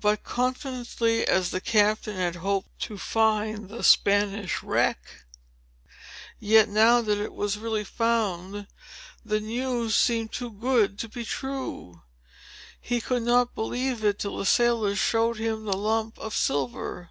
[0.00, 4.98] But, confidently as the Captain had hoped to find the Spanish wreck,
[6.40, 8.66] yet now that it was really found,
[9.24, 12.02] the news seemed too good to be true.
[12.80, 17.10] He could not believe it till the sailors showed him the lump of silver.